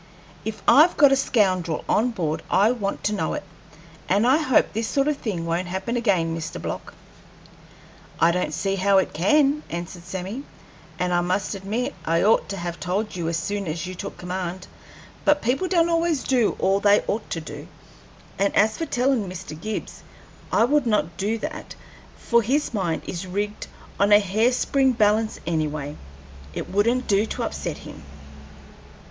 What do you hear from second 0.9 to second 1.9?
got a scoundrel